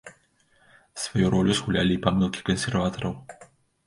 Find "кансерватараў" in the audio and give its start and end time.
2.47-3.13